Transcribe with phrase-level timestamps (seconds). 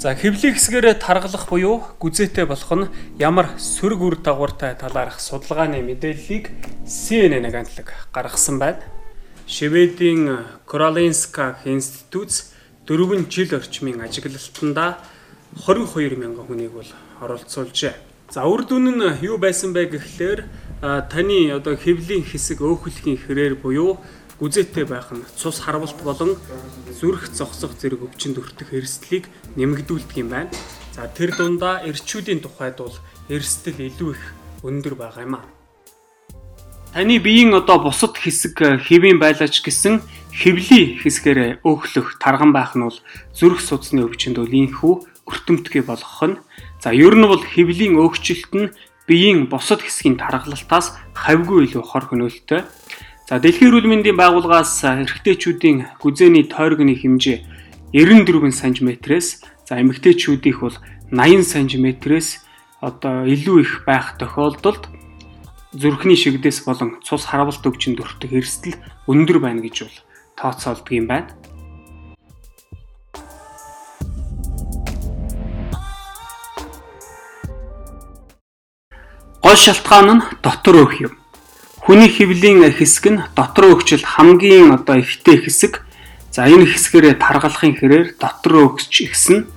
[0.00, 2.88] За хэвлэх хэсгээрээ таргалах буюу гүзээтэй болох нь
[3.20, 6.48] ямар сөрөг үр дагавартай талаарх судалгааны мэдээллийг
[6.88, 8.80] CNN агентлаг гаргасан байна.
[9.44, 12.32] Шведийн Karolinska институт
[12.88, 14.96] 4 жил орчмын ажиглалтанда
[15.68, 16.88] 22 мянган хүнийг бол
[17.20, 17.92] оролцуулжээ.
[18.32, 20.48] За үр дүн нь юу байсан бэ гэхлээр
[21.12, 24.00] таны одоо хэвлийн хэсэг өөхөлхийн хэрээр буюу
[24.40, 26.40] гүзээтэй байх нь цус харвалт болон
[26.96, 29.28] зүрх зогсох зэрэг өвчнөд өртөх эрсдлийг
[29.60, 30.50] нэмэгдүүлдэг юм байна.
[30.96, 32.96] За тэр дундаа эрчүүдийн тухайд бол
[33.28, 34.22] эрсдэл илүү их
[34.64, 35.44] өндөр байгаа юм а.
[36.96, 40.02] Таны биеийн одоо бусад хэсэг хэвийн байлаач гэсэн
[40.34, 42.98] хэвлийн хэсгээр өөхлөх тарган байх нь бол
[43.30, 44.94] зүрх судасны өвчнөд бол инхүү
[45.28, 46.40] өртөмтгий болгох нь.
[46.82, 48.72] За ер нь бол хэвлийн өөгчлөлт нь
[49.06, 52.66] биеийн бусад хэсгийн тархалтаас хавьгүй илүү хор хөнөөлтөй.
[53.30, 57.38] За Дэлхийн эрүүл мэндийн байгууллагаас эрэгтэйчүүдийн гүзээний тойрогны хэмжээ
[57.94, 60.74] 94 см-ээс за эмэгтэйчүүдийнх бол
[61.14, 62.28] 80 см-ээс
[62.82, 64.90] одоо илүү их байх тохиолдолд
[65.70, 69.98] зүрхний шигдээс болон цус харавалт өвчнөд өртөх эрсдэл өндөр байна гэж бол
[70.34, 71.30] тооцоолдог юм байна.
[79.38, 81.19] Гол шалтгаан нь дотор өөх юм.
[81.80, 85.80] Хүний хөвлийн хэсэг нь дотор өгчл хамгийн одоо ихтэй хэсэг.
[86.28, 89.48] За энэ хэсгээрээ таргалахын хэрээр дотор өгч ихсэн.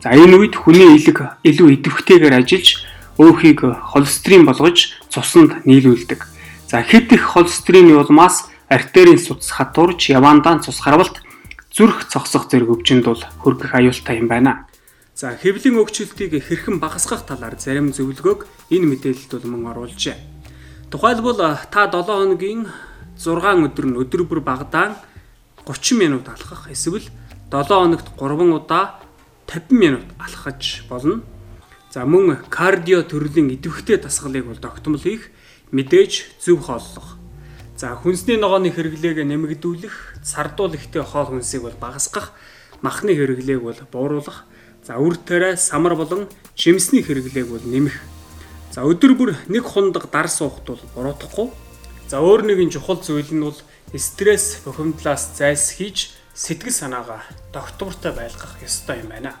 [0.00, 2.80] За энэ үед хүний элэг илүү идэвхтэйгээр ажиллаж
[3.20, 3.60] өөхийг
[3.92, 6.24] холестерин болгож цуснд нийлүүлдэг.
[6.64, 11.22] За хэд их холестерины улмаас артерийн судас хатуурж явандаан цус харвалт
[11.70, 14.66] зүрх цогсох зэрэг өвчнөд бол хөргөх аюултай юм байна.
[15.14, 20.35] За хэвлийн өгчлөлтийг хэрхэн багасгах талаар зарим зөвлөгөөг энэ мэдээлэлд бол мөн оруулжээ.
[20.90, 21.34] Тухайлбал
[21.70, 22.68] та 7 хоногийн
[23.18, 24.94] 6 өдөр нь өдөр бүр багадаан
[25.66, 27.02] 30 минут алхах эсвэл
[27.50, 29.02] 7 хоногт 3 удаа
[29.50, 31.22] 50 минут алхаж болно.
[31.90, 35.30] За мөн кардио төрлийн идэвхтэй дасгалыг бол тогтмол хийх,
[35.72, 37.18] мэдээж зөв хооллох.
[37.76, 42.30] За хүнсний ногооны хэрэглээг нэмэгдүүлэх, сардуул ихтэй хоол хүнсийг бол багасгах,
[42.80, 44.44] махны хэрэглээг бол бууруулах,
[44.86, 48.15] за үр тариа, самар болон жимсний хэрэглээг бол нэмэх
[48.76, 51.48] За өдөр бүр нэг хундаг дар суухт бол буруутахгүй.
[52.12, 53.56] За өөр нэгэн чухал зүйл нь бол
[53.96, 57.24] стресс бухимдлаас зайлсхийж сэтгэл санаагаа
[57.56, 59.32] доктортой байлгах ёстой юм байна.